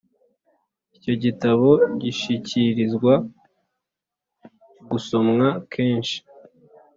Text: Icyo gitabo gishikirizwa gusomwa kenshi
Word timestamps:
Icyo 0.97 1.13
gitabo 1.23 1.69
gishikirizwa 2.01 3.13
gusomwa 4.89 5.47
kenshi 5.71 6.17